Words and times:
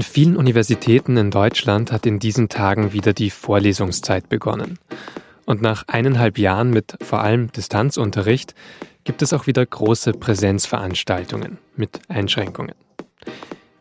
An 0.00 0.04
vielen 0.04 0.38
Universitäten 0.38 1.18
in 1.18 1.30
Deutschland 1.30 1.92
hat 1.92 2.06
in 2.06 2.18
diesen 2.18 2.48
Tagen 2.48 2.94
wieder 2.94 3.12
die 3.12 3.28
Vorlesungszeit 3.28 4.30
begonnen. 4.30 4.78
Und 5.44 5.60
nach 5.60 5.88
eineinhalb 5.88 6.38
Jahren 6.38 6.70
mit 6.70 6.96
vor 7.02 7.20
allem 7.20 7.52
Distanzunterricht 7.52 8.54
gibt 9.04 9.20
es 9.20 9.34
auch 9.34 9.46
wieder 9.46 9.66
große 9.66 10.12
Präsenzveranstaltungen 10.12 11.58
mit 11.76 12.00
Einschränkungen. 12.08 12.74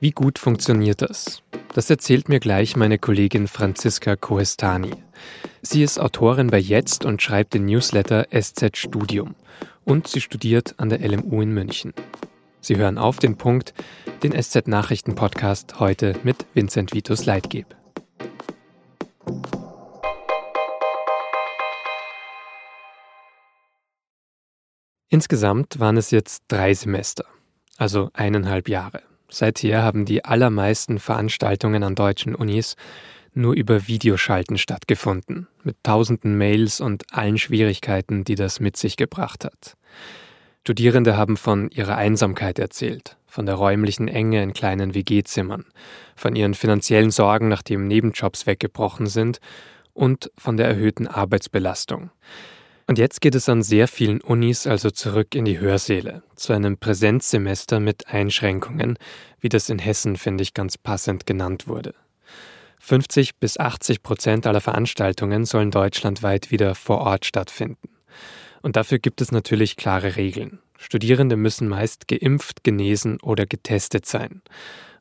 Wie 0.02 0.12
gut 0.12 0.40
funktioniert 0.40 1.02
das? 1.04 1.42
Das 1.74 1.90
erzählt 1.90 2.28
mir 2.28 2.42
gleich 2.42 2.76
meine 2.76 3.00
Kollegin 3.00 3.48
Franziska 3.48 4.18
Kohestani. 4.18 4.92
Sie 5.62 5.84
ist 5.84 6.02
Autorin 6.02 6.48
bei 6.48 6.60
Jetzt 6.60 7.06
und 7.06 7.22
schreibt 7.22 7.54
den 7.54 7.64
Newsletter 7.64 8.28
SZ 8.38 8.76
Studium. 8.76 9.36
Und 9.86 10.10
sie 10.10 10.20
studiert 10.20 10.76
an 10.80 10.90
der 10.90 11.00
LMU 11.00 11.42
in 11.42 11.54
München. 11.54 11.94
Sie 12.62 12.76
hören 12.76 12.98
auf 12.98 13.18
den 13.20 13.38
Punkt, 13.38 13.74
den 14.22 14.32
SZ 14.40 14.68
Nachrichten 14.68 15.16
Podcast 15.16 15.80
heute 15.80 16.20
mit 16.24 16.46
Vincent 16.54 16.94
Vitus 16.94 17.26
Leitgeb. 17.26 17.76
Insgesamt 25.08 25.80
waren 25.80 25.98
es 25.98 26.12
jetzt 26.12 26.44
drei 26.50 26.74
Semester, 26.74 27.26
also 27.78 28.10
eineinhalb 28.14 28.68
Jahre. 28.70 29.02
Seither 29.30 29.82
haben 29.82 30.06
die 30.06 30.26
allermeisten 30.26 31.00
Veranstaltungen 31.00 31.84
an 31.84 31.96
deutschen 31.96 32.36
Unis 32.36 32.76
nur 33.34 33.54
über 33.54 33.88
Videoschalten 33.88 34.58
stattgefunden, 34.58 35.48
mit 35.64 35.78
tausenden 35.84 36.38
Mails 36.38 36.82
und 36.82 37.06
allen 37.12 37.38
Schwierigkeiten, 37.38 38.24
die 38.24 38.36
das 38.36 38.60
mit 38.60 38.76
sich 38.76 38.98
gebracht 38.98 39.46
hat. 39.46 39.78
Studierende 40.62 41.18
haben 41.18 41.38
von 41.38 41.70
ihrer 41.72 41.96
Einsamkeit 41.96 42.60
erzählt, 42.60 43.18
von 43.26 43.46
der 43.46 43.56
räumlichen 43.56 44.08
Enge 44.08 44.44
in 44.44 44.54
kleinen 44.54 44.94
WG-Zimmern, 44.94 45.66
von 46.16 46.36
ihren 46.36 46.54
finanziellen 46.54 47.12
Sorgen, 47.12 47.48
nachdem 47.48 47.88
Nebenjobs 47.88 48.46
weggebrochen 48.46 49.08
sind 49.08 49.40
und 49.94 50.32
von 50.38 50.58
der 50.58 50.68
erhöhten 50.68 51.08
Arbeitsbelastung. 51.08 52.12
Und 52.88 52.98
jetzt 52.98 53.22
geht 53.22 53.36
es 53.36 53.48
an 53.48 53.62
sehr 53.62 53.88
vielen 53.88 54.20
Unis 54.20 54.66
also 54.66 54.90
zurück 54.90 55.36
in 55.36 55.46
die 55.46 55.60
Hörsäle, 55.60 56.24
zu 56.36 56.54
einem 56.54 56.78
Präsenzsemester 56.78 57.80
mit 57.80 58.08
Einschränkungen, 58.08 58.98
wie 59.40 59.50
das 59.50 59.70
in 59.70 59.80
Hessen, 59.80 60.18
finde 60.18 60.42
ich, 60.42 60.54
ganz 60.54 60.78
passend 60.78 61.26
genannt 61.26 61.68
wurde. 61.68 61.94
50 62.80 63.38
bis 63.38 63.60
80 63.60 64.02
Prozent 64.02 64.48
aller 64.48 64.62
Veranstaltungen 64.62 65.46
sollen 65.46 65.70
deutschlandweit 65.70 66.50
wieder 66.50 66.76
vor 66.76 67.00
Ort 67.00 67.26
stattfinden. 67.26 67.90
Und 68.62 68.76
dafür 68.76 69.00
gibt 69.00 69.22
es 69.22 69.32
natürlich 69.32 69.78
klare 69.78 70.16
Regeln. 70.16 70.60
Studierende 70.78 71.36
müssen 71.36 71.68
meist 71.68 72.08
geimpft, 72.08 72.64
genesen 72.64 73.20
oder 73.22 73.46
getestet 73.46 74.06
sein. 74.06 74.42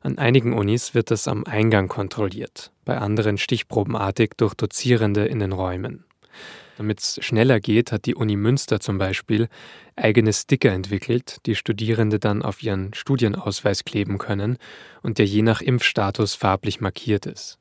An 0.01 0.17
einigen 0.17 0.53
Unis 0.53 0.93
wird 0.93 1.11
das 1.11 1.27
am 1.27 1.45
Eingang 1.45 1.87
kontrolliert, 1.87 2.71
bei 2.85 2.97
anderen 2.97 3.37
stichprobenartig 3.37 4.31
durch 4.37 4.53
Dozierende 4.53 5.25
in 5.25 5.39
den 5.39 5.51
Räumen. 5.51 6.05
Damit 6.77 7.01
es 7.01 7.19
schneller 7.21 7.59
geht, 7.59 7.91
hat 7.91 8.05
die 8.05 8.15
Uni 8.15 8.37
Münster 8.37 8.79
zum 8.79 8.97
Beispiel 8.97 9.49
eigene 9.97 10.31
Sticker 10.31 10.71
entwickelt, 10.71 11.45
die 11.45 11.55
Studierende 11.55 12.19
dann 12.19 12.41
auf 12.41 12.63
ihren 12.63 12.93
Studienausweis 12.93 13.83
kleben 13.83 14.17
können 14.17 14.57
und 15.01 15.17
der 15.17 15.25
je 15.25 15.41
nach 15.41 15.59
Impfstatus 15.59 16.35
farblich 16.35 16.79
markiert 16.79 17.25
ist. 17.25 17.59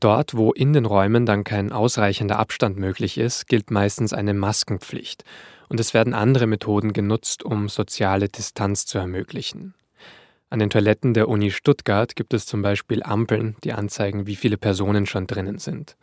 Dort, 0.00 0.36
wo 0.36 0.52
in 0.52 0.72
den 0.72 0.84
Räumen 0.84 1.26
dann 1.26 1.44
kein 1.44 1.72
ausreichender 1.72 2.38
Abstand 2.38 2.76
möglich 2.76 3.18
ist, 3.18 3.48
gilt 3.48 3.70
meistens 3.70 4.12
eine 4.12 4.34
Maskenpflicht 4.34 5.24
und 5.68 5.80
es 5.80 5.94
werden 5.94 6.14
andere 6.14 6.46
Methoden 6.46 6.92
genutzt, 6.92 7.42
um 7.42 7.68
soziale 7.68 8.28
Distanz 8.28 8.86
zu 8.86 8.98
ermöglichen. 8.98 9.74
An 10.50 10.60
den 10.60 10.70
Toiletten 10.70 11.14
der 11.14 11.28
Uni 11.28 11.50
Stuttgart 11.50 12.16
gibt 12.16 12.32
es 12.32 12.46
zum 12.46 12.62
Beispiel 12.62 13.02
Ampeln, 13.02 13.56
die 13.64 13.72
anzeigen, 13.72 14.26
wie 14.26 14.36
viele 14.36 14.56
Personen 14.56 15.06
schon 15.06 15.26
drinnen 15.26 15.58
sind. 15.58 15.96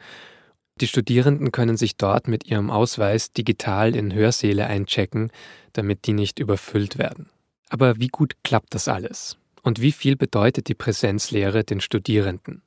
Die 0.82 0.88
Studierenden 0.88 1.52
können 1.52 1.78
sich 1.78 1.96
dort 1.96 2.28
mit 2.28 2.46
ihrem 2.46 2.70
Ausweis 2.70 3.32
digital 3.32 3.96
in 3.96 4.14
Hörsäle 4.14 4.68
einchecken, 4.68 5.32
damit 5.74 6.06
die 6.06 6.14
nicht 6.14 6.38
überfüllt 6.38 6.98
werden. 6.98 7.30
Aber 7.70 7.98
wie 7.98 8.10
gut 8.10 8.36
klappt 8.44 8.76
das 8.76 8.88
alles? 8.88 9.38
Und 9.64 9.82
wie 9.82 9.94
viel 9.94 10.16
bedeutet 10.16 10.68
die 10.68 10.76
Präsenzlehre 10.76 11.64
den 11.64 11.80
Studierenden? 11.80 12.62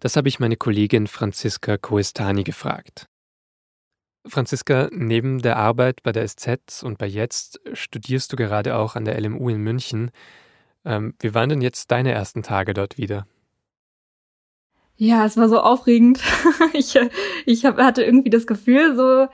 Das 0.00 0.16
habe 0.16 0.28
ich 0.28 0.40
meine 0.40 0.56
Kollegin 0.56 1.06
Franziska 1.06 1.78
Koestani 1.78 2.44
gefragt. 2.44 3.08
Franziska, 4.26 4.88
neben 4.92 5.40
der 5.40 5.56
Arbeit 5.56 6.02
bei 6.02 6.12
der 6.12 6.26
SZ 6.26 6.82
und 6.82 6.98
bei 6.98 7.06
Jetzt 7.06 7.60
studierst 7.72 8.32
du 8.32 8.36
gerade 8.36 8.76
auch 8.76 8.96
an 8.96 9.04
der 9.04 9.20
LMU 9.20 9.48
in 9.48 9.58
München. 9.58 10.10
Ähm, 10.84 11.14
wie 11.20 11.34
waren 11.34 11.48
denn 11.48 11.60
jetzt 11.60 11.90
deine 11.90 12.12
ersten 12.12 12.42
Tage 12.42 12.74
dort 12.74 12.98
wieder? 12.98 13.26
Ja, 14.96 15.24
es 15.26 15.36
war 15.36 15.48
so 15.48 15.60
aufregend. 15.60 16.20
ich 16.72 16.98
ich 17.44 17.64
hab, 17.64 17.76
hatte 17.78 18.02
irgendwie 18.02 18.30
das 18.30 18.46
Gefühl, 18.46 18.96
so, 18.96 19.28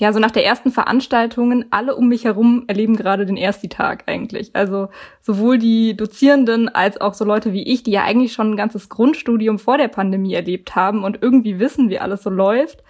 ja, 0.00 0.12
so 0.12 0.18
nach 0.18 0.32
der 0.32 0.44
ersten 0.44 0.72
Veranstaltungen, 0.72 1.66
alle 1.70 1.94
um 1.94 2.08
mich 2.08 2.24
herum 2.24 2.64
erleben 2.66 2.96
gerade 2.96 3.26
den 3.26 3.36
ersten 3.36 3.68
Tag 3.68 4.04
eigentlich. 4.06 4.50
Also 4.54 4.88
sowohl 5.20 5.58
die 5.58 5.96
Dozierenden 5.96 6.68
als 6.68 7.00
auch 7.00 7.14
so 7.14 7.24
Leute 7.24 7.52
wie 7.52 7.62
ich, 7.62 7.84
die 7.84 7.92
ja 7.92 8.02
eigentlich 8.02 8.32
schon 8.32 8.50
ein 8.50 8.56
ganzes 8.56 8.88
Grundstudium 8.88 9.60
vor 9.60 9.78
der 9.78 9.88
Pandemie 9.88 10.34
erlebt 10.34 10.74
haben 10.74 11.04
und 11.04 11.22
irgendwie 11.22 11.60
wissen, 11.60 11.90
wie 11.90 12.00
alles 12.00 12.24
so 12.24 12.30
läuft. 12.30 12.82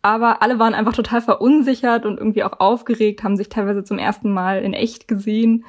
Aber 0.00 0.40
alle 0.40 0.58
waren 0.58 0.72
einfach 0.72 0.94
total 0.94 1.20
verunsichert 1.20 2.06
und 2.06 2.18
irgendwie 2.18 2.44
auch 2.44 2.58
aufgeregt, 2.58 3.22
haben 3.22 3.36
sich 3.36 3.50
teilweise 3.50 3.84
zum 3.84 3.98
ersten 3.98 4.32
Mal 4.32 4.62
in 4.62 4.72
echt 4.72 5.08
gesehen. 5.08 5.66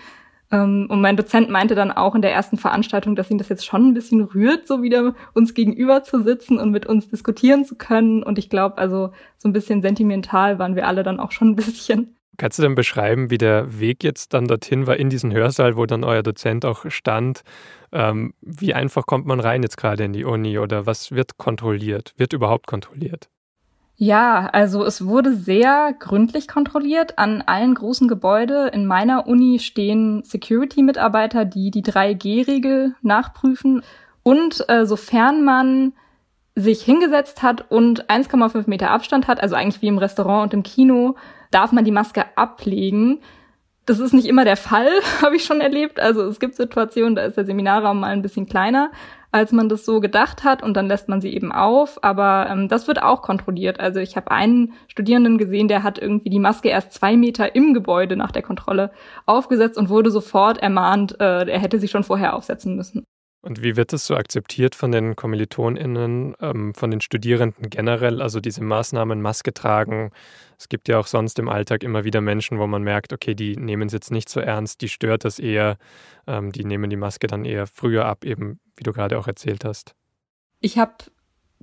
Ähm, 0.51 0.87
und 0.89 1.01
mein 1.01 1.17
Dozent 1.17 1.49
meinte 1.49 1.75
dann 1.75 1.91
auch 1.91 2.15
in 2.15 2.21
der 2.21 2.31
ersten 2.31 2.57
Veranstaltung, 2.57 3.15
dass 3.15 3.29
ihn 3.29 3.37
das 3.37 3.49
jetzt 3.49 3.65
schon 3.65 3.89
ein 3.89 3.93
bisschen 3.93 4.21
rührt, 4.21 4.67
so 4.67 4.81
wieder 4.81 5.13
uns 5.33 5.53
gegenüber 5.53 6.03
zu 6.03 6.23
sitzen 6.23 6.57
und 6.57 6.71
mit 6.71 6.85
uns 6.85 7.09
diskutieren 7.09 7.65
zu 7.65 7.75
können. 7.75 8.23
Und 8.23 8.37
ich 8.37 8.49
glaube, 8.49 8.77
also 8.77 9.11
so 9.37 9.49
ein 9.49 9.53
bisschen 9.53 9.81
sentimental 9.81 10.59
waren 10.59 10.75
wir 10.75 10.87
alle 10.87 11.03
dann 11.03 11.19
auch 11.19 11.31
schon 11.31 11.49
ein 11.49 11.55
bisschen. 11.57 12.15
Kannst 12.37 12.59
du 12.59 12.63
denn 12.63 12.75
beschreiben, 12.75 13.31
wie 13.31 13.39
der 13.39 13.79
Weg 13.79 14.03
jetzt 14.03 14.33
dann 14.33 14.47
dorthin 14.47 14.85
war, 14.85 14.97
in 14.97 15.09
diesen 15.09 15.33
Hörsaal, 15.33 15.75
wo 15.75 15.87
dann 15.87 16.03
euer 16.03 16.21
Dozent 16.21 16.65
auch 16.65 16.85
stand? 16.89 17.41
Ähm, 17.91 18.33
wie 18.41 18.75
einfach 18.75 19.07
kommt 19.07 19.25
man 19.25 19.39
rein 19.39 19.63
jetzt 19.63 19.77
gerade 19.77 20.03
in 20.03 20.13
die 20.13 20.23
Uni 20.23 20.59
oder 20.59 20.85
was 20.85 21.11
wird 21.11 21.37
kontrolliert? 21.37 22.13
Wird 22.17 22.33
überhaupt 22.33 22.67
kontrolliert? 22.67 23.27
Ja, 23.99 24.47
also 24.53 24.85
es 24.85 25.07
wurde 25.07 25.33
sehr 25.33 25.91
gründlich 25.97 26.47
kontrolliert. 26.47 27.17
An 27.17 27.41
allen 27.41 27.73
großen 27.73 28.07
Gebäude 28.07 28.67
in 28.67 28.85
meiner 28.85 29.25
Uni 29.25 29.57
stehen 29.57 30.23
Security-Mitarbeiter, 30.23 31.45
die 31.45 31.71
die 31.71 31.81
3G-Regel 31.81 32.93
nachprüfen. 33.01 33.81
Und 34.21 34.69
äh, 34.69 34.85
sofern 34.85 35.43
man 35.43 35.93
sich 36.53 36.83
hingesetzt 36.83 37.41
hat 37.41 37.71
und 37.71 38.07
1,5 38.07 38.69
Meter 38.69 38.91
Abstand 38.91 39.27
hat, 39.27 39.41
also 39.41 39.55
eigentlich 39.55 39.81
wie 39.81 39.87
im 39.87 39.97
Restaurant 39.97 40.43
und 40.43 40.53
im 40.53 40.63
Kino, 40.63 41.15
darf 41.49 41.71
man 41.71 41.83
die 41.83 41.91
Maske 41.91 42.25
ablegen. 42.35 43.19
Das 43.87 43.99
ist 43.99 44.13
nicht 44.13 44.27
immer 44.27 44.45
der 44.45 44.57
Fall, 44.57 44.89
habe 45.23 45.35
ich 45.35 45.45
schon 45.45 45.61
erlebt. 45.61 45.99
Also 45.99 46.25
es 46.25 46.39
gibt 46.39 46.55
Situationen, 46.55 47.15
da 47.15 47.23
ist 47.23 47.37
der 47.37 47.45
Seminarraum 47.45 48.01
mal 48.01 48.11
ein 48.11 48.21
bisschen 48.21 48.45
kleiner 48.45 48.91
als 49.31 49.51
man 49.51 49.69
das 49.69 49.85
so 49.85 49.99
gedacht 49.99 50.43
hat 50.43 50.63
und 50.63 50.75
dann 50.75 50.87
lässt 50.87 51.09
man 51.09 51.21
sie 51.21 51.33
eben 51.33 51.51
auf. 51.51 52.03
Aber 52.03 52.47
ähm, 52.49 52.67
das 52.67 52.87
wird 52.87 53.01
auch 53.01 53.21
kontrolliert. 53.21 53.79
Also 53.79 53.99
ich 53.99 54.15
habe 54.15 54.31
einen 54.31 54.73
Studierenden 54.87 55.37
gesehen, 55.37 55.67
der 55.67 55.83
hat 55.83 55.99
irgendwie 55.99 56.29
die 56.29 56.39
Maske 56.39 56.69
erst 56.69 56.93
zwei 56.93 57.17
Meter 57.17 57.55
im 57.55 57.73
Gebäude 57.73 58.15
nach 58.15 58.31
der 58.31 58.41
Kontrolle 58.41 58.91
aufgesetzt 59.25 59.77
und 59.77 59.89
wurde 59.89 60.11
sofort 60.11 60.57
ermahnt, 60.59 61.19
äh, 61.19 61.49
er 61.49 61.59
hätte 61.59 61.79
sie 61.79 61.87
schon 61.87 62.03
vorher 62.03 62.35
aufsetzen 62.35 62.75
müssen. 62.75 63.05
Und 63.41 63.63
wie 63.63 63.75
wird 63.75 63.93
es 63.93 64.05
so 64.05 64.15
akzeptiert 64.15 64.75
von 64.75 64.91
den 64.91 65.15
KommilitonInnen, 65.15 66.35
ähm, 66.41 66.73
von 66.73 66.91
den 66.91 67.01
Studierenden 67.01 67.69
generell? 67.69 68.21
Also 68.21 68.39
diese 68.39 68.63
Maßnahmen, 68.63 69.21
Maske 69.21 69.53
tragen. 69.53 70.11
Es 70.57 70.69
gibt 70.69 70.87
ja 70.87 70.99
auch 70.99 71.07
sonst 71.07 71.39
im 71.39 71.47
Alltag 71.47 71.83
immer 71.83 72.03
wieder 72.03 72.19
Menschen, 72.19 72.59
wo 72.59 72.67
man 72.67 72.83
merkt, 72.83 73.13
okay, 73.13 73.35
die 73.35 73.55
nehmen 73.55 73.87
es 73.87 73.93
jetzt 73.93 74.11
nicht 74.11 74.27
so 74.27 74.39
ernst, 74.39 74.81
die 74.81 74.89
stört 74.89 75.23
das 75.23 75.39
eher, 75.39 75.77
ähm, 76.25 76.51
die 76.51 76.65
nehmen 76.65 76.89
die 76.89 76.97
Maske 76.97 77.27
dann 77.27 77.45
eher 77.45 77.67
früher 77.67 78.05
ab, 78.05 78.25
eben 78.25 78.59
wie 78.75 78.83
du 78.83 78.91
gerade 78.91 79.17
auch 79.17 79.27
erzählt 79.27 79.63
hast. 79.63 79.93
Ich 80.59 80.77
habe 80.77 80.95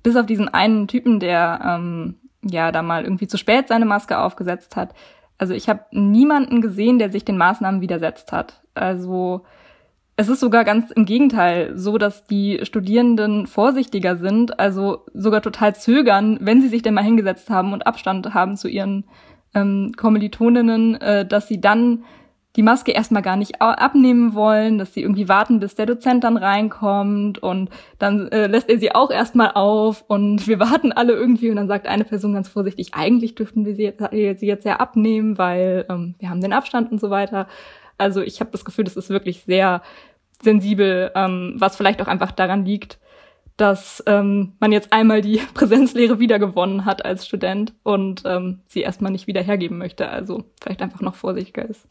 bis 0.03 0.17
auf 0.17 0.27
diesen 0.27 0.49
einen 0.49 0.87
Typen, 0.87 1.19
der 1.19 1.61
ähm, 1.65 2.17
ja 2.43 2.71
da 2.73 2.83
mal 2.83 3.05
irgendwie 3.05 3.27
zu 3.27 3.37
spät 3.37 3.69
seine 3.69 3.85
Maske 3.85 4.19
aufgesetzt 4.19 4.77
hat, 4.77 4.95
also 5.39 5.55
ich 5.55 5.69
habe 5.69 5.85
niemanden 5.91 6.61
gesehen, 6.61 6.99
der 6.99 7.11
sich 7.11 7.25
den 7.25 7.37
Maßnahmen 7.37 7.81
widersetzt 7.81 8.33
hat. 8.33 8.63
Also 8.75 9.45
es 10.17 10.29
ist 10.29 10.41
sogar 10.41 10.65
ganz 10.65 10.91
im 10.93 11.07
Gegenteil 11.07 11.77
so, 11.77 11.99
dass 11.99 12.25
die 12.25 12.61
Studierenden 12.63 13.47
vorsichtiger 13.47 14.17
sind, 14.17 14.61
also 14.61 15.05
sogar 15.13 15.43
total 15.43 15.75
zögern, 15.75 16.39
wenn 16.41 16.61
sie 16.61 16.69
sich 16.69 16.83
denn 16.83 16.95
mal 16.95 17.03
hingesetzt 17.03 17.51
haben 17.51 17.73
und 17.73 17.87
Abstand 17.87 18.33
haben 18.33 18.57
zu 18.57 18.69
ihren 18.69 19.05
ähm, 19.55 19.93
Kommilitoninnen, 19.97 21.01
äh, 21.01 21.27
dass 21.27 21.49
sie 21.49 21.61
dann 21.61 22.05
die 22.57 22.63
Maske 22.63 22.93
erstmal 22.93 23.23
gar 23.23 23.37
nicht 23.37 23.61
abnehmen 23.61 24.35
wollen, 24.35 24.79
dass 24.79 24.95
sie 24.95 25.03
irgendwie 25.03 25.29
warten, 25.29 25.59
bis 25.59 25.75
der 25.75 25.87
Dozent 25.87 26.23
dann 26.23 26.37
reinkommt 26.37 27.39
und 27.43 27.69
dann 27.99 28.29
äh, 28.29 28.47
lässt 28.47 28.69
er 28.69 28.79
sie 28.79 28.95
auch 28.95 29.11
erstmal 29.11 29.51
auf 29.55 30.05
und 30.07 30.47
wir 30.47 30.61
warten 30.61 30.93
alle 30.93 31.15
irgendwie 31.15 31.51
und 31.51 31.57
dann 31.57 31.67
sagt 31.67 31.89
eine 31.89 32.05
Person 32.05 32.35
ganz 32.35 32.49
vorsichtig, 32.49 32.95
eigentlich 32.95 33.35
dürften 33.35 33.65
wir 33.65 33.75
sie 33.75 33.83
jetzt, 33.83 34.05
sie 34.13 34.47
jetzt 34.47 34.65
ja 34.65 34.77
abnehmen, 34.77 35.37
weil 35.37 35.85
ähm, 35.89 36.15
wir 36.21 36.31
haben 36.31 36.41
den 36.41 36.53
Abstand 36.53 36.93
und 36.93 37.01
so 37.01 37.11
weiter. 37.11 37.49
Also 37.99 38.21
ich 38.23 38.41
habe 38.41 38.51
das 38.51 38.65
Gefühl, 38.65 38.85
das 38.85 38.97
ist 38.97 39.11
wirklich 39.11 39.43
sehr 39.45 39.83
sensibel, 40.43 41.11
ähm, 41.15 41.55
was 41.57 41.77
vielleicht 41.77 42.03
auch 42.03 42.07
einfach 42.09 42.33
daran 42.33 42.65
liegt, 42.65 42.99
dass 43.57 44.03
ähm, 44.07 44.55
man 44.59 44.73
jetzt 44.73 44.93
einmal 44.93 45.21
die 45.21 45.41
Präsenzlehre 45.55 46.19
wiedergewonnen 46.19 46.85
hat 46.85 47.05
als 47.05 47.27
Student 47.27 47.73
und 47.83 48.23
ähm, 48.25 48.61
sie 48.69 48.83
erstmal 48.83 49.13
nicht 49.13 49.27
wieder 49.27 49.43
hergeben 49.43 49.79
möchte. 49.79 50.09
Also 50.09 50.45
vielleicht 50.61 50.83
einfach 50.83 51.01
noch 51.01 51.15
vorsichtiger 51.15 51.69
ist. 51.69 51.87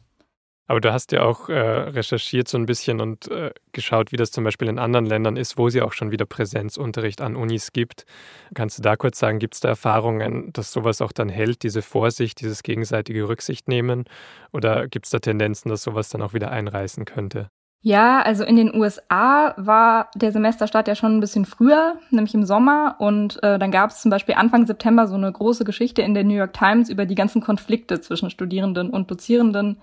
Aber 0.67 0.79
du 0.79 0.93
hast 0.93 1.11
ja 1.11 1.23
auch 1.23 1.49
äh, 1.49 1.59
recherchiert 1.59 2.47
so 2.47 2.57
ein 2.57 2.65
bisschen 2.65 3.01
und 3.01 3.29
äh, 3.29 3.51
geschaut, 3.73 4.11
wie 4.11 4.15
das 4.15 4.31
zum 4.31 4.45
Beispiel 4.45 4.69
in 4.69 4.79
anderen 4.79 5.05
Ländern 5.05 5.35
ist, 5.35 5.57
wo 5.57 5.69
sie 5.69 5.81
auch 5.81 5.91
schon 5.91 6.11
wieder 6.11 6.25
Präsenzunterricht 6.25 7.19
an 7.19 7.35
Unis 7.35 7.73
gibt. 7.73 8.05
Kannst 8.53 8.77
du 8.77 8.81
da 8.81 8.95
kurz 8.95 9.19
sagen, 9.19 9.39
gibt 9.39 9.55
es 9.55 9.59
da 9.59 9.69
Erfahrungen, 9.69 10.53
dass 10.53 10.71
sowas 10.71 11.01
auch 11.01 11.11
dann 11.11 11.27
hält, 11.27 11.63
diese 11.63 11.81
Vorsicht, 11.81 12.39
dieses 12.39 12.63
gegenseitige 12.63 13.27
Rücksicht 13.27 13.67
nehmen? 13.67 14.05
Oder 14.53 14.87
gibt 14.87 15.05
es 15.05 15.11
da 15.11 15.19
Tendenzen, 15.19 15.69
dass 15.69 15.83
sowas 15.83 16.09
dann 16.09 16.21
auch 16.21 16.33
wieder 16.33 16.51
einreißen 16.51 17.03
könnte? 17.03 17.49
Ja, 17.85 18.21
also 18.21 18.45
in 18.45 18.55
den 18.55 18.73
USA 18.73 19.53
war 19.57 20.09
der 20.15 20.31
Semesterstart 20.31 20.87
ja 20.87 20.95
schon 20.95 21.17
ein 21.17 21.19
bisschen 21.19 21.43
früher, 21.43 21.97
nämlich 22.11 22.33
im 22.33 22.45
Sommer. 22.45 22.95
Und 22.99 23.43
äh, 23.43 23.59
dann 23.59 23.71
gab 23.71 23.89
es 23.89 24.01
zum 24.01 24.09
Beispiel 24.09 24.35
Anfang 24.35 24.65
September 24.65 25.05
so 25.07 25.15
eine 25.15 25.29
große 25.29 25.65
Geschichte 25.65 26.01
in 26.01 26.13
der 26.13 26.23
New 26.23 26.35
York 26.35 26.53
Times 26.53 26.89
über 26.89 27.05
die 27.05 27.15
ganzen 27.15 27.41
Konflikte 27.41 27.99
zwischen 27.99 28.29
Studierenden 28.29 28.89
und 28.89 29.11
Dozierenden 29.11 29.81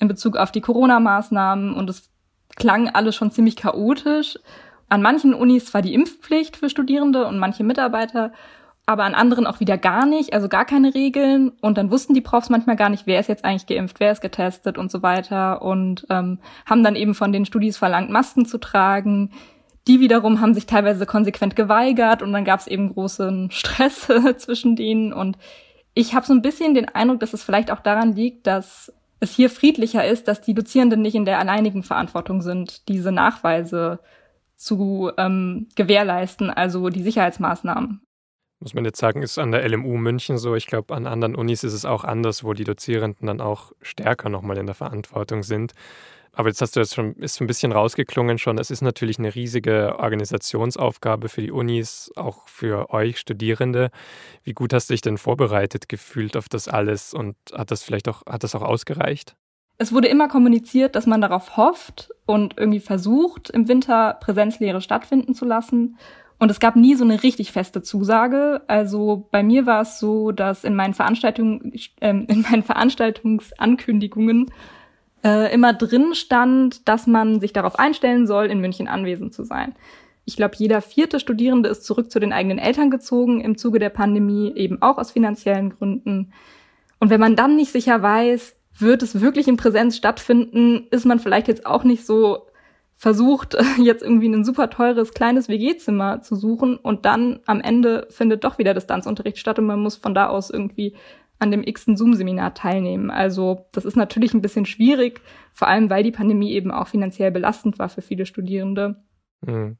in 0.00 0.08
Bezug 0.08 0.36
auf 0.36 0.50
die 0.50 0.60
Corona-Maßnahmen. 0.60 1.72
Und 1.74 1.88
es 1.88 2.10
klang 2.56 2.88
alles 2.88 3.14
schon 3.14 3.30
ziemlich 3.30 3.56
chaotisch. 3.56 4.38
An 4.88 5.02
manchen 5.02 5.34
Unis 5.34 5.72
war 5.72 5.82
die 5.82 5.94
Impfpflicht 5.94 6.56
für 6.56 6.68
Studierende 6.68 7.26
und 7.26 7.38
manche 7.38 7.62
Mitarbeiter 7.62 8.32
aber 8.90 9.04
an 9.04 9.14
anderen 9.14 9.46
auch 9.46 9.60
wieder 9.60 9.78
gar 9.78 10.04
nicht, 10.04 10.32
also 10.34 10.48
gar 10.48 10.64
keine 10.64 10.94
Regeln. 10.94 11.52
Und 11.60 11.78
dann 11.78 11.92
wussten 11.92 12.12
die 12.12 12.20
Profs 12.20 12.50
manchmal 12.50 12.74
gar 12.74 12.88
nicht, 12.88 13.06
wer 13.06 13.20
ist 13.20 13.28
jetzt 13.28 13.44
eigentlich 13.44 13.66
geimpft, 13.66 14.00
wer 14.00 14.10
ist 14.10 14.20
getestet 14.20 14.78
und 14.78 14.90
so 14.90 15.00
weiter. 15.00 15.62
Und 15.62 16.06
ähm, 16.10 16.40
haben 16.66 16.82
dann 16.82 16.96
eben 16.96 17.14
von 17.14 17.32
den 17.32 17.46
Studis 17.46 17.76
verlangt, 17.76 18.10
Masken 18.10 18.46
zu 18.46 18.58
tragen. 18.58 19.30
Die 19.86 20.00
wiederum 20.00 20.40
haben 20.40 20.54
sich 20.54 20.66
teilweise 20.66 21.06
konsequent 21.06 21.54
geweigert 21.54 22.20
und 22.20 22.32
dann 22.32 22.44
gab 22.44 22.58
es 22.58 22.66
eben 22.66 22.92
großen 22.92 23.50
Stress 23.52 24.08
zwischen 24.38 24.74
denen. 24.74 25.12
Und 25.12 25.38
ich 25.94 26.14
habe 26.14 26.26
so 26.26 26.32
ein 26.32 26.42
bisschen 26.42 26.74
den 26.74 26.88
Eindruck, 26.88 27.20
dass 27.20 27.32
es 27.32 27.44
vielleicht 27.44 27.70
auch 27.70 27.80
daran 27.80 28.16
liegt, 28.16 28.48
dass 28.48 28.92
es 29.20 29.34
hier 29.34 29.50
friedlicher 29.50 30.04
ist, 30.06 30.28
dass 30.28 30.40
die 30.40 30.54
Dozierenden 30.54 31.02
nicht 31.02 31.14
in 31.14 31.24
der 31.24 31.38
alleinigen 31.38 31.82
Verantwortung 31.82 32.42
sind, 32.42 32.88
diese 32.88 33.12
Nachweise 33.12 34.00
zu 34.56 35.10
ähm, 35.16 35.68
gewährleisten, 35.76 36.50
also 36.50 36.88
die 36.88 37.02
Sicherheitsmaßnahmen 37.02 38.02
muss 38.60 38.74
man 38.74 38.84
jetzt 38.84 39.00
sagen, 39.00 39.22
ist 39.22 39.38
an 39.38 39.52
der 39.52 39.66
LMU 39.66 39.96
München 39.96 40.38
so. 40.38 40.54
Ich 40.54 40.66
glaube, 40.66 40.94
an 40.94 41.06
anderen 41.06 41.34
Unis 41.34 41.64
ist 41.64 41.72
es 41.72 41.84
auch 41.84 42.04
anders, 42.04 42.44
wo 42.44 42.52
die 42.52 42.64
Dozierenden 42.64 43.26
dann 43.26 43.40
auch 43.40 43.72
stärker 43.80 44.28
nochmal 44.28 44.58
in 44.58 44.66
der 44.66 44.74
Verantwortung 44.74 45.42
sind. 45.42 45.72
Aber 46.32 46.48
jetzt 46.48 46.60
hast 46.60 46.76
du 46.76 46.80
jetzt 46.80 46.94
schon, 46.94 47.14
ist 47.14 47.40
ein 47.40 47.46
bisschen 47.46 47.72
rausgeklungen 47.72 48.38
schon. 48.38 48.58
Es 48.58 48.70
ist 48.70 48.82
natürlich 48.82 49.18
eine 49.18 49.34
riesige 49.34 49.98
Organisationsaufgabe 49.98 51.28
für 51.28 51.42
die 51.42 51.50
Unis, 51.50 52.12
auch 52.14 52.46
für 52.48 52.90
euch 52.90 53.18
Studierende. 53.18 53.90
Wie 54.44 54.52
gut 54.52 54.72
hast 54.72 54.90
du 54.90 54.94
dich 54.94 55.00
denn 55.00 55.18
vorbereitet 55.18 55.88
gefühlt 55.88 56.36
auf 56.36 56.48
das 56.48 56.68
alles 56.68 57.14
und 57.14 57.36
hat 57.52 57.70
das 57.70 57.82
vielleicht 57.82 58.08
auch, 58.08 58.24
hat 58.26 58.44
das 58.44 58.54
auch 58.54 58.62
ausgereicht? 58.62 59.34
Es 59.78 59.92
wurde 59.92 60.08
immer 60.08 60.28
kommuniziert, 60.28 60.94
dass 60.94 61.06
man 61.06 61.22
darauf 61.22 61.56
hofft 61.56 62.10
und 62.26 62.58
irgendwie 62.58 62.80
versucht, 62.80 63.50
im 63.50 63.66
Winter 63.66 64.18
Präsenzlehre 64.20 64.82
stattfinden 64.82 65.34
zu 65.34 65.46
lassen. 65.46 65.96
Und 66.40 66.50
es 66.50 66.58
gab 66.58 66.74
nie 66.74 66.94
so 66.94 67.04
eine 67.04 67.22
richtig 67.22 67.52
feste 67.52 67.82
Zusage. 67.82 68.62
Also 68.66 69.28
bei 69.30 69.42
mir 69.42 69.66
war 69.66 69.82
es 69.82 70.00
so, 70.00 70.32
dass 70.32 70.64
in 70.64 70.74
meinen 70.74 70.94
Veranstaltungen, 70.94 71.72
äh, 72.00 72.08
in 72.26 72.44
meinen 72.50 72.62
Veranstaltungsankündigungen 72.62 74.50
äh, 75.22 75.52
immer 75.52 75.74
drin 75.74 76.14
stand, 76.14 76.88
dass 76.88 77.06
man 77.06 77.40
sich 77.40 77.52
darauf 77.52 77.78
einstellen 77.78 78.26
soll, 78.26 78.46
in 78.46 78.60
München 78.60 78.88
anwesend 78.88 79.34
zu 79.34 79.44
sein. 79.44 79.74
Ich 80.24 80.36
glaube, 80.36 80.54
jeder 80.56 80.80
vierte 80.80 81.20
Studierende 81.20 81.68
ist 81.68 81.84
zurück 81.84 82.10
zu 82.10 82.18
den 82.18 82.32
eigenen 82.32 82.58
Eltern 82.58 82.90
gezogen 82.90 83.42
im 83.42 83.58
Zuge 83.58 83.78
der 83.78 83.90
Pandemie, 83.90 84.50
eben 84.56 84.80
auch 84.80 84.96
aus 84.96 85.10
finanziellen 85.10 85.68
Gründen. 85.68 86.32
Und 87.00 87.10
wenn 87.10 87.20
man 87.20 87.36
dann 87.36 87.56
nicht 87.56 87.72
sicher 87.72 88.00
weiß, 88.00 88.56
wird 88.78 89.02
es 89.02 89.20
wirklich 89.20 89.46
in 89.46 89.58
Präsenz 89.58 89.96
stattfinden, 89.96 90.86
ist 90.90 91.04
man 91.04 91.18
vielleicht 91.18 91.48
jetzt 91.48 91.66
auch 91.66 91.84
nicht 91.84 92.06
so 92.06 92.46
versucht, 93.00 93.56
jetzt 93.82 94.02
irgendwie 94.02 94.28
ein 94.28 94.44
super 94.44 94.68
teures 94.68 95.14
kleines 95.14 95.48
WG-Zimmer 95.48 96.20
zu 96.20 96.36
suchen 96.36 96.76
und 96.76 97.06
dann 97.06 97.40
am 97.46 97.62
Ende 97.62 98.06
findet 98.10 98.44
doch 98.44 98.58
wieder 98.58 98.74
Distanzunterricht 98.74 99.38
statt 99.38 99.58
und 99.58 99.64
man 99.64 99.80
muss 99.80 99.96
von 99.96 100.14
da 100.14 100.26
aus 100.26 100.50
irgendwie 100.50 100.94
an 101.38 101.50
dem 101.50 101.62
x-ten 101.62 101.96
Zoom-Seminar 101.96 102.52
teilnehmen. 102.52 103.10
Also 103.10 103.64
das 103.72 103.86
ist 103.86 103.96
natürlich 103.96 104.34
ein 104.34 104.42
bisschen 104.42 104.66
schwierig, 104.66 105.22
vor 105.54 105.66
allem 105.66 105.88
weil 105.88 106.02
die 106.02 106.12
Pandemie 106.12 106.52
eben 106.52 106.70
auch 106.70 106.88
finanziell 106.88 107.30
belastend 107.30 107.78
war 107.78 107.88
für 107.88 108.02
viele 108.02 108.26
Studierende. 108.26 109.02
Mhm. 109.46 109.78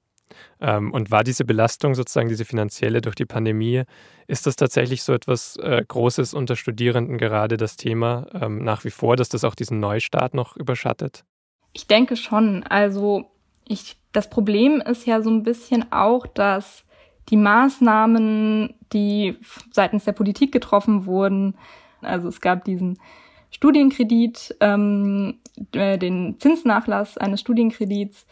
Ähm, 0.58 0.90
und 0.90 1.10
war 1.10 1.22
diese 1.22 1.44
Belastung 1.44 1.94
sozusagen, 1.94 2.30
diese 2.30 2.46
finanzielle 2.46 3.02
durch 3.02 3.16
die 3.16 3.26
Pandemie, 3.26 3.82
ist 4.28 4.46
das 4.46 4.56
tatsächlich 4.56 5.02
so 5.02 5.12
etwas 5.12 5.56
äh, 5.56 5.84
Großes 5.86 6.32
unter 6.32 6.56
Studierenden 6.56 7.18
gerade 7.18 7.58
das 7.58 7.76
Thema 7.76 8.28
ähm, 8.32 8.64
nach 8.64 8.84
wie 8.84 8.90
vor, 8.90 9.16
dass 9.16 9.28
das 9.28 9.44
auch 9.44 9.54
diesen 9.54 9.78
Neustart 9.78 10.32
noch 10.32 10.56
überschattet? 10.56 11.24
Ich 11.72 11.86
denke 11.86 12.16
schon. 12.16 12.64
Also 12.64 13.30
ich, 13.66 13.96
das 14.12 14.28
Problem 14.30 14.80
ist 14.80 15.06
ja 15.06 15.22
so 15.22 15.30
ein 15.30 15.42
bisschen 15.42 15.92
auch, 15.92 16.26
dass 16.26 16.84
die 17.28 17.36
Maßnahmen, 17.36 18.74
die 18.92 19.36
seitens 19.70 20.04
der 20.04 20.12
Politik 20.12 20.52
getroffen 20.52 21.06
wurden, 21.06 21.54
also 22.02 22.28
es 22.28 22.40
gab 22.40 22.64
diesen 22.64 22.98
Studienkredit, 23.50 24.56
ähm, 24.60 25.38
äh, 25.72 25.98
den 25.98 26.38
Zinsnachlass 26.38 27.18
eines 27.18 27.40
Studienkredits. 27.40 28.26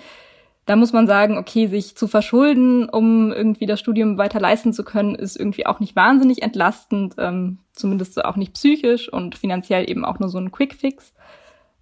Da 0.67 0.77
muss 0.77 0.93
man 0.93 1.07
sagen, 1.07 1.39
okay, 1.39 1.67
sich 1.67 1.97
zu 1.97 2.09
verschulden, 2.09 2.89
um 2.89 3.33
irgendwie 3.33 3.67
das 3.67 3.81
Studium 3.81 4.19
weiter 4.19 4.39
leisten 4.39 4.73
zu 4.73 4.85
können, 4.85 5.15
ist 5.15 5.37
irgendwie 5.37 5.67
auch 5.67 5.81
nicht 5.81 5.97
wahnsinnig 5.97 6.43
entlastend, 6.43 7.15
ähm, 7.19 7.59
zumindest 7.73 8.23
auch 8.25 8.37
nicht 8.37 8.53
psychisch 8.53 9.11
und 9.11 9.37
finanziell 9.37 9.89
eben 9.89 10.05
auch 10.05 10.19
nur 10.19 10.29
so 10.29 10.39
ein 10.39 10.53
Quickfix. 10.53 11.15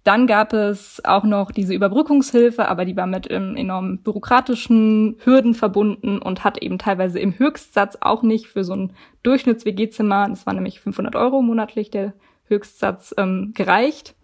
Dann 0.07 0.25
gab 0.25 0.53
es 0.53 1.03
auch 1.03 1.25
noch 1.25 1.51
diese 1.51 1.73
Überbrückungshilfe, 1.73 2.69
aber 2.69 2.85
die 2.85 2.95
war 2.95 3.07
mit 3.07 3.29
ähm, 3.29 3.57
enormen 3.57 4.01
bürokratischen 4.03 5.17
Hürden 5.21 5.53
verbunden 5.53 6.19
und 6.19 6.45
hat 6.45 6.59
eben 6.59 6.77
teilweise 6.77 7.19
im 7.19 7.37
Höchstsatz 7.37 7.97
auch 7.99 8.23
nicht 8.23 8.47
für 8.47 8.63
so 8.63 8.71
ein 8.71 8.93
Durchschnitts-WG-Zimmer, 9.23 10.29
das 10.29 10.45
war 10.45 10.53
nämlich 10.53 10.79
500 10.79 11.17
Euro 11.17 11.41
monatlich 11.41 11.91
der 11.91 12.13
Höchstsatz, 12.45 13.13
ähm, 13.17 13.51
gereicht. 13.53 14.15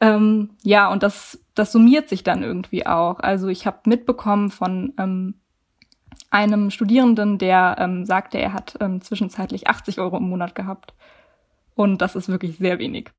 Ähm, 0.00 0.50
ja, 0.64 0.90
und 0.90 1.04
das, 1.04 1.38
das 1.54 1.70
summiert 1.70 2.08
sich 2.08 2.24
dann 2.24 2.42
irgendwie 2.42 2.84
auch. 2.84 3.20
Also 3.20 3.46
ich 3.46 3.68
habe 3.68 3.78
mitbekommen 3.84 4.50
von 4.50 4.94
ähm, 4.98 5.34
einem 6.30 6.72
Studierenden, 6.72 7.38
der 7.38 7.76
ähm, 7.78 8.04
sagte, 8.04 8.38
er 8.38 8.52
hat 8.52 8.78
ähm, 8.80 9.00
zwischenzeitlich 9.00 9.68
80 9.68 10.00
Euro 10.00 10.16
im 10.16 10.28
Monat 10.28 10.56
gehabt. 10.56 10.92
Und 11.76 12.02
das 12.02 12.16
ist 12.16 12.28
wirklich 12.28 12.58
sehr 12.58 12.80
wenig. 12.80 13.12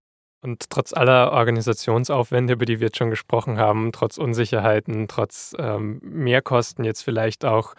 Und 0.46 0.70
trotz 0.70 0.94
aller 0.94 1.32
Organisationsaufwände, 1.32 2.54
über 2.54 2.66
die 2.66 2.80
wir 2.80 2.88
jetzt 2.88 2.98
schon 2.98 3.10
gesprochen 3.10 3.58
haben, 3.58 3.92
trotz 3.92 4.20
Unsicherheiten, 4.20 5.08
trotz 5.08 5.56
ähm, 5.58 6.00
Mehrkosten 6.04 6.86
jetzt 6.86 7.02
vielleicht 7.02 7.46
auch, 7.46 7.74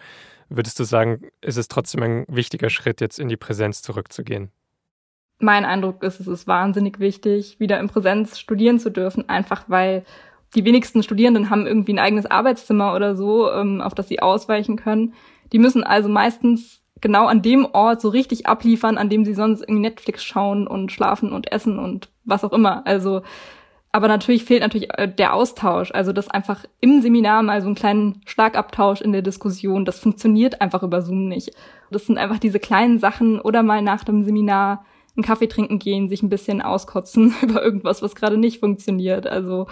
würdest 0.49 0.77
du 0.77 0.83
sagen, 0.83 1.29
ist 1.39 1.55
es 1.55 1.69
trotzdem 1.69 2.03
ein 2.03 2.25
wichtiger 2.27 2.69
Schritt, 2.69 2.99
jetzt 2.99 3.19
in 3.19 3.29
die 3.29 3.37
Präsenz 3.37 3.81
zurückzugehen? 3.83 4.51
Mein 5.39 5.63
Eindruck 5.63 6.03
ist, 6.03 6.19
es 6.19 6.27
ist 6.27 6.45
wahnsinnig 6.45 6.99
wichtig, 6.99 7.57
wieder 7.57 7.79
in 7.79 7.87
Präsenz 7.87 8.37
studieren 8.37 8.79
zu 8.79 8.89
dürfen, 8.89 9.29
einfach 9.29 9.63
weil 9.67 10.03
die 10.53 10.65
wenigsten 10.65 11.03
Studierenden 11.03 11.49
haben 11.49 11.67
irgendwie 11.67 11.93
ein 11.93 11.99
eigenes 11.99 12.25
Arbeitszimmer 12.25 12.95
oder 12.95 13.15
so, 13.15 13.49
ähm, 13.49 13.79
auf 13.79 13.95
das 13.95 14.09
sie 14.09 14.19
ausweichen 14.19 14.75
können. 14.75 15.13
Die 15.53 15.59
müssen 15.59 15.85
also 15.85 16.09
meistens 16.09 16.81
genau 16.99 17.27
an 17.27 17.41
dem 17.41 17.65
Ort 17.65 18.01
so 18.01 18.09
richtig 18.09 18.45
abliefern, 18.45 18.97
an 18.97 19.09
dem 19.09 19.23
sie 19.23 19.35
sonst 19.35 19.61
irgendwie 19.61 19.83
Netflix 19.83 20.21
schauen 20.25 20.67
und 20.67 20.91
schlafen 20.91 21.31
und 21.31 21.49
essen 21.49 21.79
und 21.79 22.09
was 22.27 22.43
auch 22.43 22.53
immer. 22.53 22.85
Also, 22.85 23.23
aber 23.91 24.07
natürlich 24.07 24.43
fehlt 24.43 24.61
natürlich 24.61 24.89
äh, 24.97 25.07
der 25.07 25.33
Austausch. 25.33 25.91
Also, 25.91 26.13
das 26.13 26.29
einfach 26.29 26.65
im 26.81 27.01
Seminar 27.01 27.41
mal 27.41 27.61
so 27.61 27.67
einen 27.67 27.75
kleinen 27.75 28.21
Schlagabtausch 28.25 29.01
in 29.01 29.11
der 29.11 29.23
Diskussion, 29.23 29.85
das 29.85 29.99
funktioniert 29.99 30.61
einfach 30.61 30.83
über 30.83 31.01
Zoom 31.01 31.27
nicht. 31.27 31.51
Das 31.89 32.05
sind 32.05 32.17
einfach 32.17 32.37
diese 32.37 32.59
kleinen 32.59 32.99
Sachen 32.99 33.39
oder 33.39 33.63
mal 33.63 33.81
nach 33.81 34.03
dem 34.03 34.23
Seminar 34.23 34.85
einen 35.15 35.23
Kaffee 35.23 35.47
trinken 35.47 35.79
gehen, 35.79 36.09
sich 36.09 36.21
ein 36.21 36.29
bisschen 36.29 36.61
auskotzen 36.61 37.33
über 37.41 37.63
irgendwas, 37.63 38.01
was 38.01 38.13
gerade 38.13 38.37
nicht 38.37 38.59
funktioniert. 38.59 39.25
Also, 39.25 39.67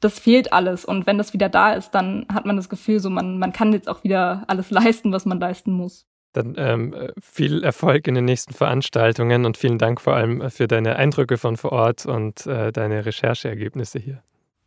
das 0.00 0.18
fehlt 0.18 0.52
alles. 0.52 0.84
Und 0.84 1.06
wenn 1.06 1.18
das 1.18 1.32
wieder 1.32 1.48
da 1.48 1.72
ist, 1.72 1.90
dann 1.90 2.26
hat 2.32 2.46
man 2.46 2.56
das 2.56 2.68
Gefühl, 2.68 3.00
so 3.00 3.10
man, 3.10 3.38
man 3.38 3.52
kann 3.52 3.72
jetzt 3.72 3.88
auch 3.88 4.04
wieder 4.04 4.44
alles 4.46 4.70
leisten, 4.70 5.10
was 5.10 5.24
man 5.24 5.40
leisten 5.40 5.72
muss. 5.72 6.06
Dann 6.36 6.54
ähm, 6.58 6.94
viel 7.18 7.64
Erfolg 7.64 8.06
in 8.06 8.14
den 8.14 8.26
nächsten 8.26 8.52
Veranstaltungen 8.52 9.46
und 9.46 9.56
vielen 9.56 9.78
Dank 9.78 10.02
vor 10.02 10.14
allem 10.14 10.50
für 10.50 10.68
deine 10.68 10.96
Eindrücke 10.96 11.38
von 11.38 11.56
vor 11.56 11.72
Ort 11.72 12.04
und 12.04 12.46
äh, 12.46 12.72
deine 12.72 13.06
Rechercheergebnisse 13.06 13.98
hier. 13.98 14.22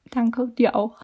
Danke, 0.09 0.47
dir 0.57 0.75
auch. 0.75 0.99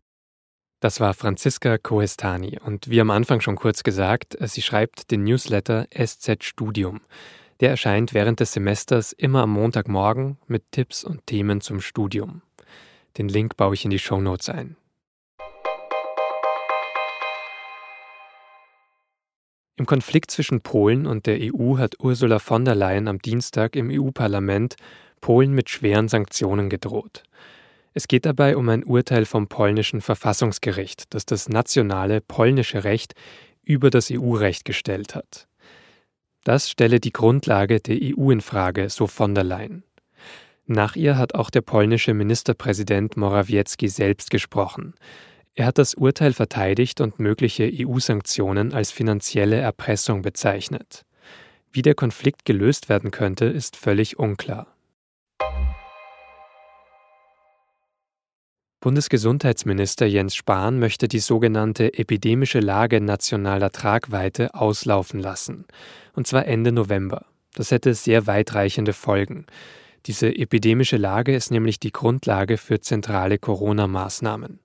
Das 0.80 1.00
war 1.00 1.14
Franziska 1.14 1.78
Koestani 1.78 2.58
und 2.66 2.90
wie 2.90 3.00
am 3.00 3.12
Anfang 3.12 3.42
schon 3.42 3.58
kurz 3.58 3.84
gesagt, 3.84 4.36
sie 4.40 4.64
schreibt 4.64 5.12
den 5.12 5.24
Newsletter 5.24 5.86
SZ 5.96 6.44
Studium. 6.44 7.02
Der 7.60 7.70
erscheint 7.70 8.16
während 8.16 8.40
des 8.40 8.54
Semesters 8.54 9.12
immer 9.12 9.44
am 9.44 9.52
Montagmorgen 9.52 10.40
mit 10.48 10.72
Tipps 10.72 11.04
und 11.04 11.28
Themen 11.28 11.62
zum 11.62 11.80
Studium. 11.80 12.42
Den 13.20 13.30
Link 13.30 13.56
baue 13.56 13.76
ich 13.76 13.86
in 13.86 13.92
die 13.92 14.00
Show 14.00 14.20
Notes 14.20 14.50
ein. 14.50 14.78
Im 19.78 19.86
Konflikt 19.86 20.32
zwischen 20.32 20.62
Polen 20.62 21.06
und 21.06 21.26
der 21.26 21.38
EU 21.42 21.78
hat 21.78 21.96
Ursula 22.00 22.40
von 22.40 22.64
der 22.64 22.76
Leyen 22.76 23.10
am 23.10 23.20
Dienstag 23.20 23.76
im 23.76 23.90
EU-Parlament 23.92 24.76
Polen 25.20 25.52
mit 25.52 25.70
schweren 25.70 26.08
Sanktionen 26.08 26.70
gedroht. 26.70 27.24
Es 27.94 28.08
geht 28.08 28.26
dabei 28.26 28.56
um 28.56 28.70
ein 28.70 28.86
Urteil 28.86 29.26
vom 29.26 29.48
polnischen 29.48 30.00
Verfassungsgericht, 30.00 31.14
das 31.14 31.26
das 31.26 31.50
nationale 31.50 32.22
polnische 32.22 32.86
Recht 32.86 33.16
über 33.64 33.90
das 33.90 34.10
EU-Recht 34.12 34.64
gestellt 34.64 35.14
hat. 35.14 35.48
Das 36.46 36.70
stelle 36.70 37.00
die 37.00 37.12
Grundlage 37.12 37.82
der 37.82 37.98
EU 38.02 38.32
in 38.32 38.42
Frage, 38.42 38.90
so 38.90 39.08
von 39.08 39.36
der 39.36 39.44
Leyen. 39.44 39.84
Nach 40.68 40.96
ihr 40.96 41.18
hat 41.18 41.36
auch 41.36 41.50
der 41.50 41.62
polnische 41.62 42.14
Ministerpräsident 42.14 43.18
Morawiecki 43.18 43.90
selbst 43.90 44.30
gesprochen. 44.30 44.94
Er 45.58 45.68
hat 45.68 45.78
das 45.78 45.94
Urteil 45.94 46.34
verteidigt 46.34 47.00
und 47.00 47.18
mögliche 47.18 47.72
EU-Sanktionen 47.74 48.74
als 48.74 48.92
finanzielle 48.92 49.56
Erpressung 49.56 50.22
bezeichnet. 50.22 51.06
Wie 51.72 51.82
der 51.82 51.96
Konflikt 51.96 52.44
gelöst 52.44 52.90
werden 52.90 53.10
könnte, 53.10 53.46
ist 53.46 53.78
völlig 53.78 54.20
unklar. 54.20 54.68
Bundesgesundheitsminister 58.82 60.06
Jens 60.06 60.36
Spahn 60.36 60.78
möchte 60.78 61.08
die 61.08 61.20
sogenannte 61.20 61.98
epidemische 61.98 62.60
Lage 62.60 63.00
nationaler 63.00 63.72
Tragweite 63.72 64.54
auslaufen 64.54 65.22
lassen, 65.22 65.66
und 66.14 66.28
zwar 66.28 66.46
Ende 66.48 66.74
November. 66.74 67.26
Das 67.56 67.72
hätte 67.72 67.94
sehr 67.94 68.28
weitreichende 68.28 68.92
Folgen. 68.92 69.46
Diese 70.06 70.28
epidemische 70.36 70.98
Lage 70.98 71.34
ist 71.34 71.50
nämlich 71.50 71.80
die 71.80 71.94
Grundlage 71.94 72.58
für 72.58 72.82
zentrale 72.82 73.40
Corona-Maßnahmen. 73.40 74.60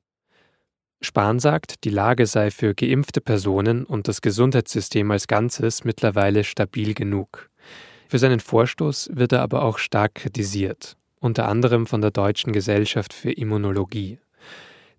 Spahn 1.01 1.39
sagt, 1.39 1.85
die 1.85 1.91
Lage 1.91 2.27
sei 2.27 2.51
für 2.51 2.75
geimpfte 2.75 3.21
Personen 3.21 3.85
und 3.85 4.09
das 4.09 4.21
Gesundheitssystem 4.21 5.11
als 5.11 5.27
Ganzes 5.27 5.85
mittlerweile 5.85 6.45
stabil 6.45 6.95
genug. 6.95 7.51
Für 8.09 8.19
seinen 8.19 8.41
Vorstoß 8.41 9.11
wird 9.15 9.33
er 9.33 9.43
aber 9.43 9.63
auch 9.63 9.79
stark 9.79 10.15
kritisiert 10.15 10.97
unter 11.21 11.49
anderem 11.49 11.87
von 11.87 12.01
der 12.01 12.11
Deutschen 12.11 12.53
Gesellschaft 12.53 13.13
für 13.13 13.31
Immunologie. 13.31 14.19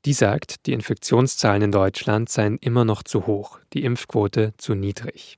Die 0.06 0.14
sagt, 0.14 0.66
die 0.66 0.74
Infektionszahlen 0.74 1.64
in 1.64 1.72
Deutschland 1.72 2.30
seien 2.30 2.58
immer 2.58 2.86
noch 2.86 3.04
zu 3.04 3.28
hoch, 3.28 3.60
die 3.74 3.84
Impfquote 3.84 4.54
zu 4.58 4.74
niedrig. 4.74 5.38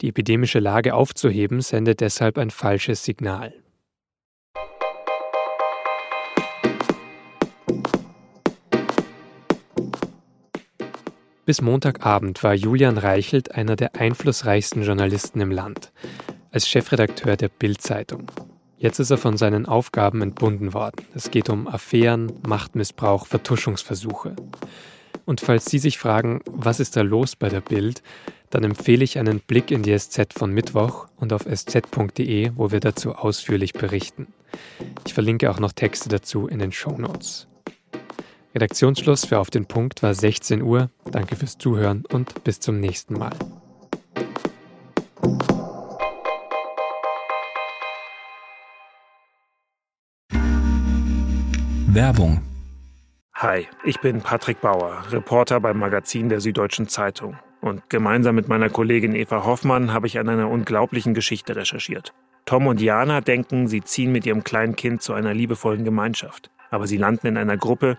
Die 0.00 0.08
epidemische 0.08 0.58
Lage 0.58 0.94
aufzuheben 0.94 1.60
sendet 1.60 2.00
deshalb 2.00 2.38
ein 2.38 2.50
falsches 2.50 3.04
Signal. 3.04 3.52
Bis 11.52 11.60
Montagabend 11.60 12.42
war 12.42 12.54
Julian 12.54 12.96
Reichelt 12.96 13.54
einer 13.54 13.76
der 13.76 13.94
einflussreichsten 13.94 14.84
Journalisten 14.84 15.38
im 15.42 15.50
Land, 15.50 15.92
als 16.50 16.66
Chefredakteur 16.66 17.36
der 17.36 17.50
Bild-Zeitung. 17.50 18.32
Jetzt 18.78 19.00
ist 19.00 19.10
er 19.10 19.18
von 19.18 19.36
seinen 19.36 19.66
Aufgaben 19.66 20.22
entbunden 20.22 20.72
worden. 20.72 21.04
Es 21.14 21.30
geht 21.30 21.50
um 21.50 21.68
Affären, 21.68 22.32
Machtmissbrauch, 22.48 23.26
Vertuschungsversuche. 23.26 24.34
Und 25.26 25.42
falls 25.42 25.66
Sie 25.66 25.78
sich 25.78 25.98
fragen, 25.98 26.40
was 26.46 26.80
ist 26.80 26.96
da 26.96 27.02
los 27.02 27.36
bei 27.36 27.50
der 27.50 27.60
Bild, 27.60 28.02
dann 28.48 28.64
empfehle 28.64 29.04
ich 29.04 29.18
einen 29.18 29.40
Blick 29.40 29.70
in 29.70 29.82
die 29.82 29.98
SZ 29.98 30.32
von 30.32 30.54
Mittwoch 30.54 31.08
und 31.16 31.34
auf 31.34 31.44
sz.de, 31.44 32.52
wo 32.54 32.70
wir 32.70 32.80
dazu 32.80 33.12
ausführlich 33.12 33.74
berichten. 33.74 34.28
Ich 35.06 35.12
verlinke 35.12 35.50
auch 35.50 35.60
noch 35.60 35.72
Texte 35.72 36.08
dazu 36.08 36.46
in 36.46 36.60
den 36.60 36.72
Show 36.72 36.96
Notes. 36.96 37.46
Redaktionsschluss 38.54 39.24
für 39.24 39.38
Auf 39.38 39.48
den 39.48 39.64
Punkt 39.64 40.02
war 40.02 40.12
16 40.12 40.60
Uhr. 40.60 40.90
Danke 41.10 41.36
fürs 41.36 41.56
Zuhören 41.56 42.04
und 42.12 42.44
bis 42.44 42.60
zum 42.60 42.80
nächsten 42.80 43.14
Mal. 43.18 43.32
Werbung. 51.88 52.42
Hi, 53.34 53.66
ich 53.84 54.00
bin 54.00 54.20
Patrick 54.20 54.60
Bauer, 54.60 55.02
Reporter 55.10 55.60
beim 55.60 55.78
Magazin 55.78 56.28
der 56.28 56.40
Süddeutschen 56.40 56.88
Zeitung. 56.88 57.38
Und 57.62 57.88
gemeinsam 57.88 58.34
mit 58.34 58.48
meiner 58.48 58.68
Kollegin 58.68 59.14
Eva 59.14 59.44
Hoffmann 59.44 59.92
habe 59.92 60.06
ich 60.06 60.18
an 60.18 60.28
einer 60.28 60.50
unglaublichen 60.50 61.14
Geschichte 61.14 61.56
recherchiert. 61.56 62.12
Tom 62.44 62.66
und 62.66 62.80
Jana 62.80 63.20
denken, 63.20 63.66
sie 63.68 63.82
ziehen 63.82 64.12
mit 64.12 64.26
ihrem 64.26 64.44
kleinen 64.44 64.76
Kind 64.76 65.00
zu 65.00 65.14
einer 65.14 65.32
liebevollen 65.32 65.84
Gemeinschaft. 65.84 66.50
Aber 66.70 66.86
sie 66.86 66.96
landen 66.96 67.26
in 67.26 67.36
einer 67.36 67.56
Gruppe, 67.56 67.98